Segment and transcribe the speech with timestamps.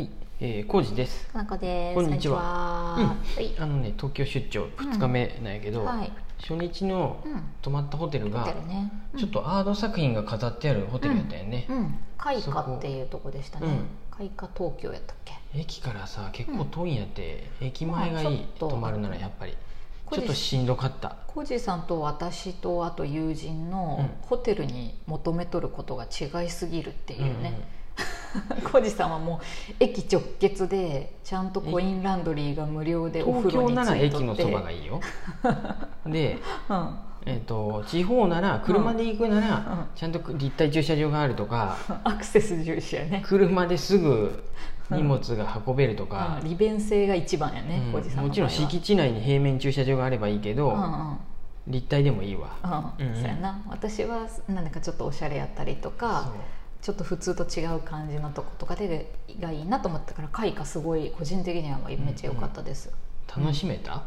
[0.00, 1.28] はい、えー、コウジです。
[1.28, 1.94] かなこです。
[1.94, 3.62] こんにちはこん。
[3.62, 6.10] あのね、東京出張2日目なんやけど、はい。
[6.40, 7.42] 初日のうん。
[7.60, 8.90] 泊まったホテルホがテルね。
[9.18, 11.66] ちょっとアート作品が飾ってあるホテルやったよね。
[11.68, 11.76] うん。
[11.76, 11.98] うん。
[12.16, 13.86] 開花っていうとこでしたねうん。
[14.10, 15.34] 開花東京やったっけ？
[15.54, 19.54] 駅からさ結構遠いんやって、駅前がいい、泊まるならやっぱり
[20.10, 21.16] ちょっとしんどかった。
[21.26, 27.79] コジさんと私とあと友人のうんホテルに求めとることが違いすぎるっていううんうんね。
[28.70, 34.34] コジさんはもう駅直結でちゃんとコインランドリーが無料でお東京風呂につなら駅の。
[34.34, 35.00] そばがいいよ。
[36.06, 36.98] で、うん。
[37.26, 39.86] えー、と地方なら車で行くなら、うん。
[39.94, 43.22] ちゃんと立体駐車場があるとか アクセス重視やね。
[43.24, 44.42] 車ですぐ
[44.90, 46.38] 荷物が運べるとか。
[46.42, 47.92] うん、利便性が一番やね、うん。
[47.92, 51.18] コジさんのもちろん敷地内に平面駐車場があればいいけど、うんうん。
[51.66, 52.48] 立体でもいいわ、
[52.98, 53.06] うん。
[53.06, 53.12] うん。
[53.14, 53.62] うんそうやな。
[53.68, 56.32] 私はなんだかちょっとおしゃれやったりとか
[56.82, 62.90] ちょっと普通と違う感じのとことかでがいいなと思ったから開花すごい個人的にはめっちゃ良かったです、
[63.36, 64.02] 楽しめた、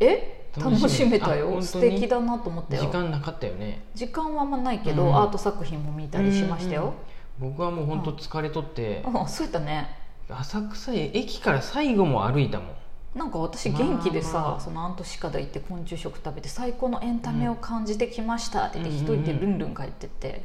[0.00, 0.36] え？
[0.56, 2.82] 楽楽しめたあよ素敵だなと思ったよ。
[2.82, 3.84] 時間なかったよね。
[3.94, 5.16] 時間はあんまないけど、うん。
[5.16, 6.94] アート作品も見たりしましたよ、
[7.38, 9.28] 僕はもう本当疲れとって、うん。
[9.28, 9.96] そうやったね。
[10.28, 12.68] 浅草へ駅から最後も歩いたもん。
[13.14, 14.60] なんか私元気でさ、まあまあ。
[14.60, 20.44] そのアントシカダ行って昆虫食食べて最高のエンタメを感じてきましたって言って一人でルンルン帰ってって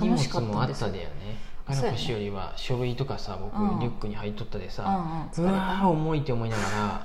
[0.00, 0.82] 荷物もあったです。
[0.82, 0.98] よね
[1.68, 3.78] そうやね金越よりは書類とかさ僕、うん。
[3.80, 5.28] リュックに入っとったでさ、うんうん。
[5.28, 6.62] 疲うわー重いって思いなが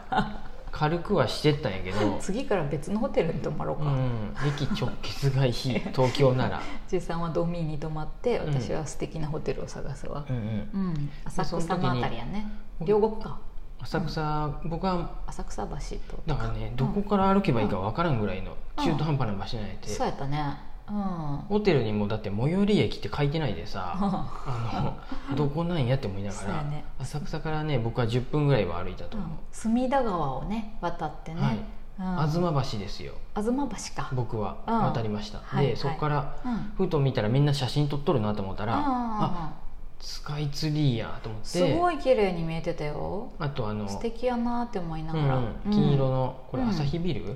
[0.10, 5.54] ら 軽くはしてったんやけど、次から別のホテルに泊まろうか、うん、駅直結がいい。
[5.96, 8.54] 東京なら、じいさんはドミーに泊まってうん。
[8.54, 10.26] 私は素敵なホテルを探すわ。
[10.30, 12.46] うんうん、うん、浅草のあたりやね。
[12.82, 13.38] 両国か。
[13.80, 20.40] 浅草、僕は浅草橋とだからねどこから歩けばいいかわからんぐらいの中途半端な場所なんやて、そうやったね。
[20.70, 24.96] うんホテルにもだって最寄り駅って書いてないでさ あ
[25.32, 26.86] のどこなんやって思いながら、ね。
[27.00, 31.60] 浅草からね僕は10分ぐらいは歩いたと思う、隅田川をね渡ってね、はい。
[31.98, 32.30] うん。
[32.30, 33.14] 東橋ですよ。
[33.36, 34.10] 東橋か。
[34.14, 34.80] 僕はうん。
[34.84, 35.68] 渡りました、はいはい。
[35.68, 36.74] でそこからうん。
[36.78, 39.65] ふと見たらみんな写真撮っとるなと思ったら、ああ
[40.06, 41.48] スカイツリーやと思って。
[41.48, 43.32] すごい綺麗に見えてたよ。
[43.40, 46.70] あとあの素敵やなって思いなうがら、んうん金色のこれうん。
[46.70, 47.36] アサヒビルのや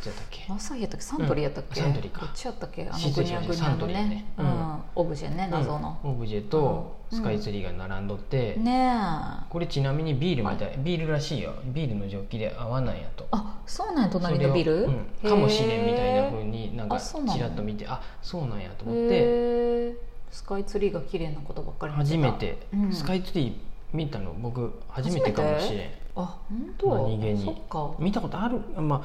[0.00, 1.06] つやったっけ、朝日やったっけ？
[1.06, 2.20] サントリーやったっけ、うんサントリーか。
[2.22, 2.82] どっちやったっけ？
[2.90, 4.08] あのグニャグニャのサントリーやね。
[4.08, 4.46] ねうん。
[4.46, 7.18] うん、オブジェね謎の、うんオブジェとうん。
[7.18, 9.46] スカイツリーが並んどって、ねえ。
[9.48, 11.54] これちなみにビールみたい、ビールらしいよ。
[11.66, 13.28] ビールのジョッキで泡なんやと。
[13.30, 14.88] あそうなんや隣のビル、
[15.22, 22.16] かもしれんみたいなふうになんかちらっと見てあそうなんやと思ってスカイツリーが綺麗なことばっかり見てた。
[22.16, 22.66] 初めて。
[22.72, 22.92] うん。
[22.92, 23.54] スカイツリー
[23.92, 25.90] 見たの僕初めてかもしれん。
[26.16, 26.94] あ本当？
[27.08, 27.44] 何気に。
[27.44, 27.94] そっか。
[27.98, 28.60] 見たことある？
[28.80, 29.02] まあ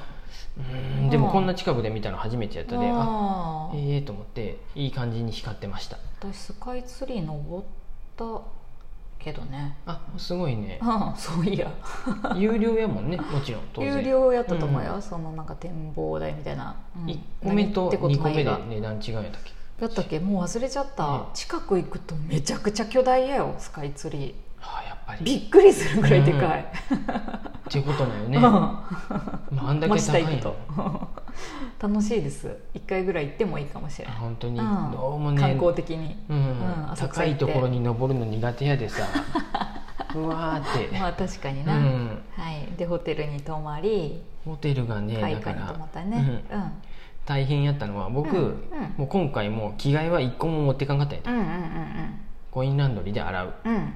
[0.57, 5.97] うーんでもこんな近くで見たの初めてやったであええと思っていい感じに光ってました。
[6.19, 7.65] 私スカイツリー登っ
[8.15, 8.41] た
[9.17, 9.77] けどね。
[9.85, 10.77] あすごいね。
[10.81, 11.71] ああそういや。
[12.35, 13.95] 有料やもんねもちろん当然。
[13.97, 15.01] 有料やったと思うよ、うん。
[15.01, 17.05] そのなんか展望台みたいな、うん。
[17.05, 19.51] 1個目と何ってこと2個目が値段違うんやったっけ？
[19.79, 20.19] やったっけ？
[20.19, 24.33] もう忘れちゃった、ね近く行くとめちゃくちゃ巨大やよスカイツリー。
[24.61, 25.23] ああやっぱり。
[25.23, 26.65] びっくりするぐらいでかい、 っ
[27.69, 28.41] ていうことだよね、うん。
[28.41, 28.85] ま
[29.57, 30.55] あ、あんだけ高いと
[31.79, 32.57] 楽しいです。
[32.73, 34.59] 一回ぐらい行ってもいいかもしれない、本当に。
[34.59, 34.91] うん。
[34.91, 35.41] どうもね。
[35.41, 36.55] 観光的に、うん。
[36.95, 39.05] 高いところに登るの苦手やでさ。
[40.15, 44.23] うわーって、まあ確かにな、うん、はい、でホテルに泊まり。
[44.45, 46.57] ホテルがね開だか泊まったね、うん。
[46.57, 46.71] うん
[47.25, 48.51] 大変やったのは僕、うんうん。
[48.97, 52.19] もう今回もう着替えは一個も持ってかんかったんやうんうん
[52.51, 53.53] コインランドリーで洗う。
[53.65, 53.71] うん。
[53.71, 53.93] うんうん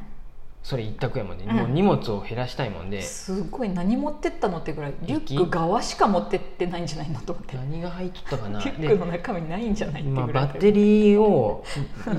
[0.62, 1.56] それ一択やもんね、うん。
[1.56, 3.02] もう荷物を減らしたいもんで。
[3.02, 4.94] すごい何持ってったのってぐらい。
[5.04, 7.56] リュック側しか持ってってないんじゃないのと思って。
[7.56, 8.60] 何が入っとったかな。
[8.64, 11.64] リュッでクの中身ないんじゃないってまあ、ぐらいバッテリーを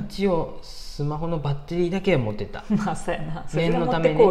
[0.08, 2.64] 一応スマホのバッテリーだけは持ってった。
[2.70, 3.44] まあそうやな。
[3.54, 4.22] 念のために。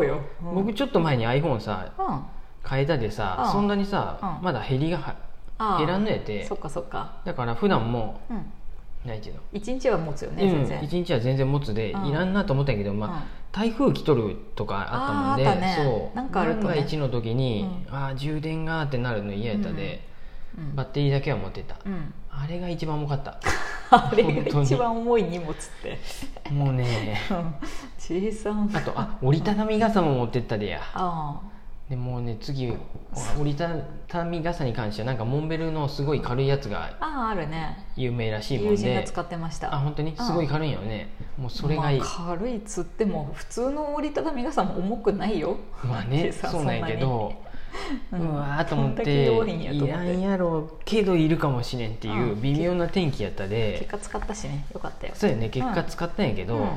[0.54, 2.24] 僕ちょっと前に iPhone さうん。
[2.68, 3.52] 変えたでさ、うん。
[3.52, 4.44] そんなにさ、うん。
[4.44, 5.16] まだ減りがは
[5.60, 5.78] ああ。
[5.78, 6.46] 減らんのやて。
[6.46, 7.22] そっかそっか。
[7.26, 8.52] だから普段もうん。
[9.06, 9.42] 何ていうの？
[9.54, 10.82] 一日は持つよね、うん、全然。
[10.82, 12.08] 1日は全然持つで、うん。
[12.08, 13.22] いらんなと思ったんやけど、まあうん。
[13.52, 15.76] 台風来とるとかあったもんでね。
[15.78, 16.16] そう。
[16.16, 16.64] なんかあるとね。
[16.66, 20.02] 万が一の時に、うああ充電がってなるの嫌やったで、
[20.58, 20.76] うん。
[20.76, 22.14] バッテリーだけは持ってた、うん。
[22.32, 23.40] あれが一番重かった。
[23.92, 25.98] あれが一番重い荷物って。
[26.52, 27.20] もうね。
[27.98, 28.52] ちいさ。
[28.52, 30.82] んあとあ折りたたみ傘も持ってったでや。
[30.94, 31.40] あ
[31.90, 32.72] でもうね次
[33.40, 33.68] 折りた
[34.08, 37.84] たみ傘に関してはなんかモンベルのすごい軽いやつがああるね。
[37.96, 38.72] 有名らしいもんで。
[38.74, 39.74] 友人が使ってました。
[39.74, 40.16] あ本当に？
[40.16, 41.10] すごい軽いんよね。
[41.36, 42.08] もうそれがいい、まあ、
[42.38, 45.58] 軽いっつっても普通の折りたたみ傘も重くないよ。
[45.84, 47.34] まあね そうなんやけど
[48.12, 52.42] そうんわーと思って弱いらんやろけどいるかもしれんっていううん。
[52.42, 54.64] 微妙な天気やった結で果使ったしね。
[54.72, 55.14] よかったよ。
[55.16, 56.64] そうやね結果使ったんやけど、うん。
[56.66, 56.70] う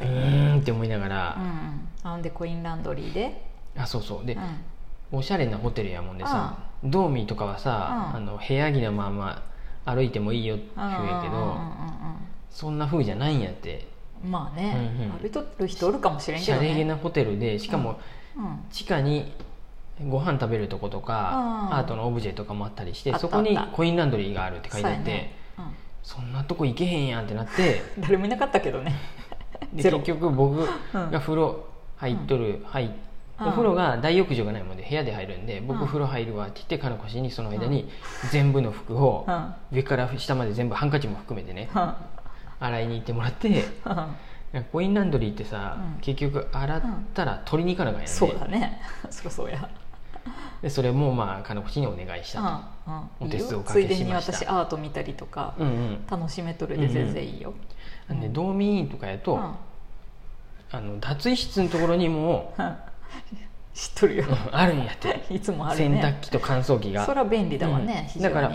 [0.00, 1.88] ーんって思いながうら、ん。
[2.02, 4.26] あんでコインランドリーであそうそう。
[4.26, 4.34] で
[5.12, 8.16] うん、おしゃれなホテルやもんでさ、ドーミーとかはさ、うん。
[8.16, 9.42] あの部屋着のまま
[9.84, 11.92] 歩いてもいいよって言うんやけど、うんうんうん
[12.50, 13.86] そんな風じゃないんやって。
[14.22, 15.12] うんまあね、うんうん。
[15.18, 17.98] 歩いとる人おるかもしれんけシャどねレげなホテルでしかも
[18.36, 18.58] うん。
[18.70, 19.32] 地下に
[20.06, 21.74] ご飯食べるとことか、うん。
[21.76, 25.30] アートのオブジェとかもあったりしてそこにコインランドリーがあるって書いてあって
[26.02, 28.94] そんなとこ行けへんやんってなってうん 誰もいなかったけどね。
[29.74, 31.10] 結局僕うん。
[31.10, 31.64] が風呂
[31.96, 32.94] 入っとる、入っうん
[33.40, 35.86] お風呂が大浴場がないもんで部屋で入るんで僕うん。
[35.86, 37.88] 風呂入るわって言って金越にその間に
[38.30, 39.54] 全部の服をうん。
[39.72, 41.94] 上から下まで全部ハンカチも含めてねうん。
[42.60, 43.64] 洗いに行ってもらって
[44.70, 46.00] コインランドリーってさ、うん。
[46.00, 46.82] 結局洗っ
[47.14, 48.14] たら取りに行かなあかんやんね。
[48.14, 48.80] そうだね。
[49.10, 49.68] そりゃそうや。
[50.62, 52.46] でそれもまあ金越にお願いしたと、
[52.86, 52.94] うん。
[52.94, 56.06] うんお手数いいよおかけついでにしました私アート見たりとかうんうん。
[56.08, 57.54] 楽しめとるで全然いいよ、
[58.08, 59.54] あのねドーミーとかやと、うん。
[60.70, 62.54] あの脱衣室のところにも
[63.74, 64.24] 知っとるよ。
[64.28, 65.24] うんあるんやって。
[65.34, 67.04] いつもある洗ね濯機と乾燥機が。
[67.06, 68.22] そりゃ便利だわね、うん。
[68.22, 68.52] だから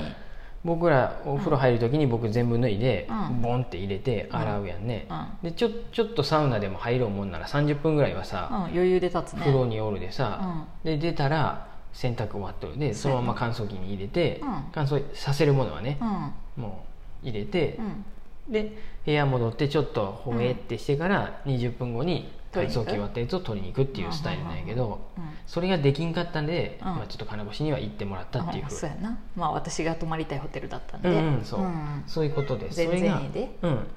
[0.64, 3.42] 僕らお風呂入る時に僕全部脱いで、うん。
[3.42, 5.50] ボンって入れて洗うやんね、うん。
[5.50, 9.40] でちょちょっとサウナでも入ろうもんなら30分ぐらいはうん、さ、余裕で立つね。
[9.42, 10.92] 風呂におるでさ、うん。
[10.92, 12.78] で出たら洗濯終わっとる。
[12.78, 14.64] でそのまま乾燥機に入れて、うん。
[14.72, 16.64] 乾燥させるものはねう、ん。
[16.64, 16.86] も
[17.24, 18.06] う入れてう、ん。
[18.54, 22.86] で部屋戻ってちょっとほえってしてから20分後に乾取りに行く？
[22.86, 25.24] 燥機終わったやつを取りに行くっていうスタイルなんやけどうん。
[25.46, 26.88] それができんかったんで、うん。
[26.88, 28.76] まあ、ちょっと金越には行ってもらったっていうふう。
[28.76, 29.18] あそうやな。
[29.36, 32.04] まあ私が泊まりたいホテルだったんで、うんうんそう、ん。
[32.08, 32.84] そういうことです。
[32.84, 33.88] そ全然いいで、うん、うん、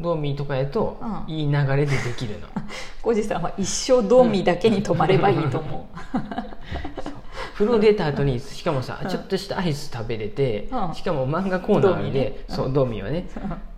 [0.00, 1.34] ドーミーとかやと、うん。
[1.34, 2.48] いい流れでできるの。
[3.02, 5.96] 小路さんは一生ドーミーだけに泊まればいいと思う、
[7.54, 10.94] 風呂出た後にしかもさ、ちょっとしたアイス食べれて、うん。
[10.94, 13.28] しかも漫画コーナーで、そうドーミーはね。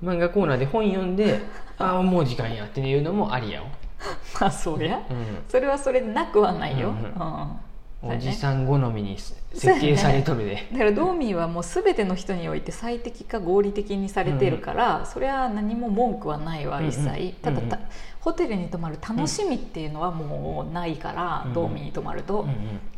[0.03, 1.41] 漫画コーナーで本読んで
[1.79, 3.69] ああもう時間やっていうのもありやわ、
[4.41, 5.43] まあそうや、うん。
[5.49, 6.99] それはそれでなくはないよ、ううん。
[6.99, 7.61] ん。
[8.03, 17.83] おじさん好みに設計されとるで、だからドーミーはもう全ての人において最適か合理的にされてるから、それは何も文句はないわ一切、ただたうん
[18.21, 21.53] ホテルに泊まる楽しみっていうのはもうないから、うん。
[21.55, 22.45] ドーミーに泊まると、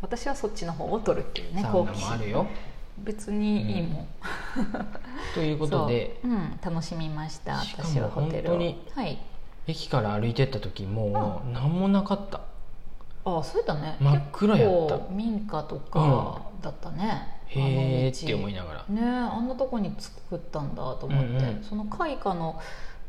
[0.00, 2.46] 私はそっちの方を取るっていうねサウナもあるよ。
[2.99, 4.08] 別にいいもん、
[5.34, 6.19] ということで。
[6.25, 7.58] そう、うん、楽しみました。
[7.58, 8.56] 私はホテルを。
[8.56, 9.19] はい
[9.69, 12.41] 駅から歩いてった時もう何もなかった。
[13.25, 13.99] ああそうだね。
[14.00, 14.94] 真っ暗やった。
[14.94, 18.85] 結構民家とかだったね、へえって思いながら。
[18.88, 21.62] ねあんなとこに作ったんだと思って、うんうん。
[21.62, 22.59] その開花の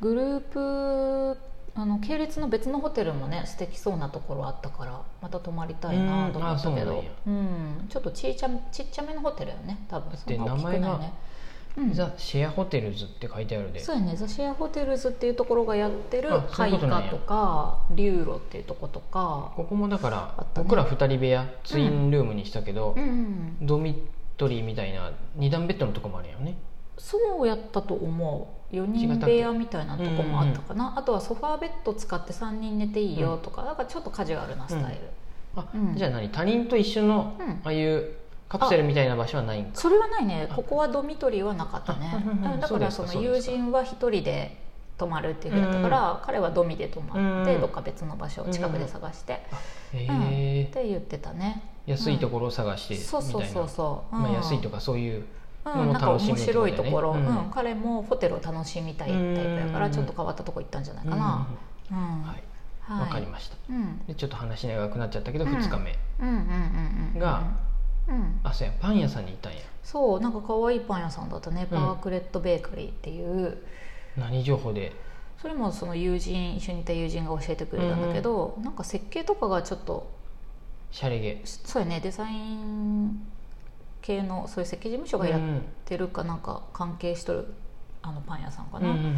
[0.01, 1.39] グループ
[1.75, 7.05] あの系列の別のホテルもね素敵そうなところあったからまた泊まりたいなと思ったけど。
[7.25, 7.85] うん。
[7.87, 10.17] ちょっとちいちゃちっちゃめのホテルよね多分。
[10.17, 10.87] そんな大きくないね。
[10.87, 11.09] うん
[11.93, 13.79] ザ・シェアホテルズって書いてあるで。
[13.79, 14.15] そうやね。
[14.15, 19.53] ザ・シェアホテルズっていうところがやってる開花とかリューロっていうとことか。
[19.55, 22.95] ここもだから僕ら2人部屋ツインルームにしたけど、
[23.61, 24.03] ドミ
[24.37, 26.57] トリーみたいな2段ベッドのとこもあるよね。
[26.97, 28.75] そうやったと思う。
[28.75, 35.01] 4人部屋みたいなとこもあったかな、あとはソファーベッド使って3人寝ていいよとか、だからちょっとカジュアルなスタイル、
[35.55, 35.95] あ、うん。
[35.95, 36.29] じゃあ何？
[36.29, 37.49] 他人と一緒の、うん。
[37.49, 38.11] ああいう
[38.49, 40.49] カプセルみたいな場所はないんかそれはないね。
[40.55, 42.11] ここはドミトリーはなかったね。
[42.59, 44.57] だからその友人は1人で
[44.97, 47.61] 泊まるっていうふうだったから、彼はドミで泊まって、うん。
[47.61, 49.45] どっか別の場所を近くで探して、
[49.93, 50.21] へうん。
[50.31, 51.61] えって言ってたね。
[51.85, 55.25] 安いところを探してみたいな、そうそうそうそう、まあ、安いとかかそういう
[55.65, 57.25] うん、なんか面白いところ、ううん。
[57.25, 59.91] ん彼もホテルを楽しみたいタイプやからうん。
[59.91, 61.47] ちょっと変わったとこ行ったんじゃないかな、
[61.91, 61.97] うん。
[62.23, 62.43] はい。
[62.91, 63.57] わ、はいかりました。
[63.69, 64.05] うん。
[64.07, 65.51] でちょっと話長くなっちゃったけど、うん。
[65.51, 67.19] 2日目うんうんうんうん。
[67.19, 67.43] が
[68.07, 68.39] うん。
[68.43, 69.59] あそうやパン屋さんに行ったんや。
[69.83, 71.67] そうなんか可愛いパン屋さんだったね。
[71.69, 71.77] うん。
[71.77, 73.57] パークレットベーカリーっていう、
[74.17, 74.91] 何情報で？
[75.41, 80.11] それもその友人一緒にいた友人が教えてくれたんだけど、なんか設計とかがちょっと
[80.91, 81.99] シャレゲそうやね。
[82.01, 83.25] デザイン
[84.01, 87.53] 系のそういう設計事務所がやっうんてるかなんか関係しとる
[88.01, 89.11] あのパン屋さんかな、うんうんうん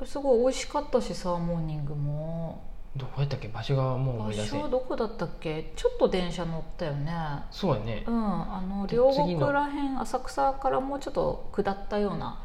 [0.00, 0.06] うん。
[0.06, 2.62] すごい美味しかったしさモーニングも
[2.96, 3.48] どこやったっけ？
[3.48, 5.72] 場所がもう思場い出せ所はどこだったっけ？
[5.76, 7.12] ちょっと電車乗ったよね。
[7.50, 8.04] そうやね。
[8.06, 12.42] うんあので両国らへん浅草からもうちょっと下ったような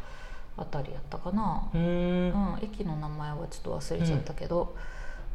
[0.57, 1.67] あたりやったかな。
[1.73, 2.29] うん。
[2.29, 4.75] ん、駅の名前はちょっと忘れちゃったけど、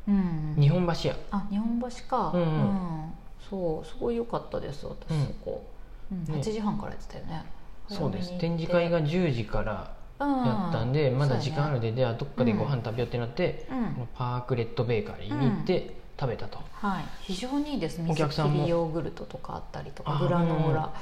[0.06, 0.56] うん。
[0.58, 1.16] 日本橋や。
[1.32, 3.12] あ日本橋か、うんうん。
[3.48, 5.66] そうすごい良かったです私、うんそこ、
[6.12, 6.24] うん。
[6.24, 6.34] ね。
[6.34, 7.44] 8時半からやってたよね。
[7.88, 8.38] そうです。
[8.38, 9.92] 展示会が10時から
[10.24, 13.66] やったんで、まだ時間あるでであどっかでご飯食べようってなって、
[14.14, 18.00] パークレットベーカリーに行って食べたと、はい、非常にいいです。
[18.00, 18.68] お水客さんも。
[18.68, 20.92] ヨーグルトとかあったりとかあグラノーラ。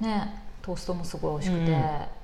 [0.00, 0.42] ね。
[0.62, 1.72] トーストもすごい美味しくて、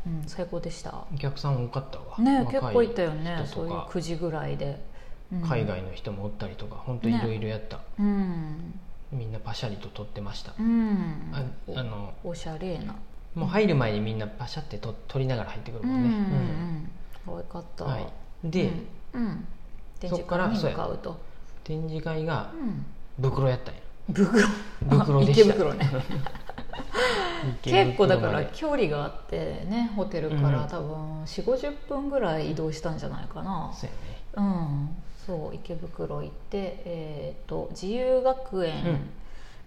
[0.06, 0.22] うん。
[0.26, 1.04] 最高でした。
[1.12, 2.18] お客さん多かったわ。
[2.18, 3.42] ね結構いたよね。
[3.46, 4.82] そういう9時ぐらいで。
[5.32, 5.42] うん。
[5.42, 8.80] 海外の人もおったりとか本当いろいろやった、うん。
[9.12, 11.30] みんなパシャリと撮ってました、うん。
[11.32, 11.42] あ
[11.78, 12.94] あのおしゃれな
[13.38, 16.14] もう入る前にみんなパシャってと撮りながら入ってくるもんね、うん。
[16.14, 16.20] うん。
[16.20, 16.90] うん
[17.24, 18.06] 可愛かった、はい、
[18.44, 18.72] で、
[19.12, 19.22] うん。
[19.22, 19.46] うん、
[20.00, 21.20] 展示会に向かうと。
[21.62, 22.50] 展示会が
[23.18, 23.30] うん。
[23.30, 23.80] 袋やったんや。
[24.12, 24.48] 袋。
[25.00, 25.42] 袋でした。
[25.42, 25.90] 池袋ね。
[27.62, 30.68] 池結構だから距離があってねホテルからうん。
[30.68, 33.70] 多分4 5 0分ぐらい移動したんじゃないかな。
[33.72, 34.20] そうやね。
[34.36, 34.96] うん。
[35.26, 39.10] そう池袋行って、えー、と自由学園、うん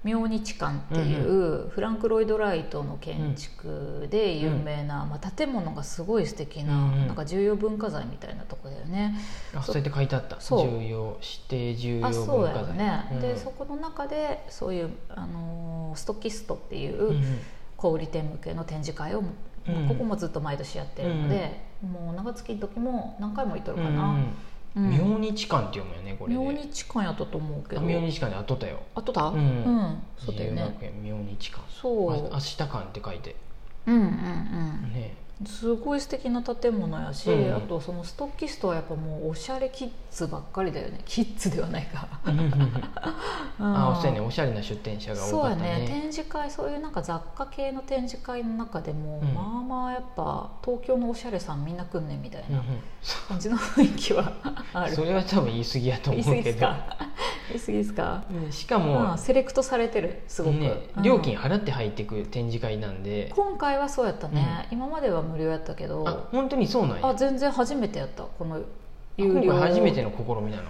[0.03, 9.15] 明日館っていうフランク・ロイド・ライトの建築で有名な、まあ、建物がすごい素敵な,、なんか重要文化財みたいなとこだよね。
[9.55, 10.41] あそうやって書いてあった。
[10.41, 10.79] そう。
[10.79, 12.63] 重要指定重要あそう文化財。
[12.63, 13.22] だよね、うん。
[13.22, 17.22] でそこの中でそういう、あのーストキストっていう
[17.77, 19.36] 小売店向けの展示会を、うん
[19.88, 24.34] ここもずっと毎年やってるので、もう長月の時も何回も行っとるかな、うんうん
[24.75, 26.39] 明日館って読むよねこれで。
[26.39, 33.35] 明日館やったと思うけどあ明日館であっとったよあとだううんん、そうだよね明日館そうあ明日館って書いて
[33.85, 34.07] うんうんう
[34.87, 40.63] んねすごい素敵な建物やし、うんあとそのストッキストはやっぱもうおしゃれキッズばっか。
[40.63, 42.07] りだよねキッズではないか
[43.63, 44.19] あそうやね。
[44.21, 45.79] おしゃれな出店者が多そうやかったね。
[45.81, 45.87] ね。
[45.87, 49.33] 展示会そういうなんか雑貨系の展示会の中でも、うん。
[49.33, 52.61] まあまあやっぱ東京のおしゃれさんみんな来んねんみたいな
[53.27, 54.31] 感じの雰囲気は
[54.73, 54.95] ある。
[54.95, 56.67] それは多分言い過ぎやと言思うけど。
[57.49, 61.03] 言い過ぎですか、うんしかうんも、セレクトされてるすごく、ね、うん。
[61.03, 66.07] 料金払って入ってく展示会なんで、今回はそうやったね、今までは無料やったけど。
[66.07, 67.07] あ本当にそうなんや。
[67.09, 68.23] あ全然初めてやった。
[68.23, 68.57] この
[69.17, 69.51] 有今料。
[69.51, 70.63] 回初めての試みなの？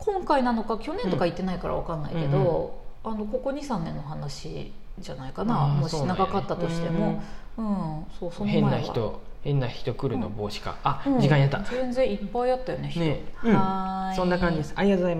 [0.00, 5.66] 今回なのか去年とか行ってないから分かんないけど、あのここ23年の話じゃないかな。
[5.68, 7.22] もし長かったとしても。
[7.58, 11.60] うんそうその前変はな人変な人来るの防止か、あ、うん時間やった。
[11.60, 13.00] 全然いっぱいあったよね人。
[13.00, 13.54] ね、うん。
[13.54, 14.16] はーい。
[14.16, 14.72] そんな感じです。
[14.76, 15.18] ありがとうございます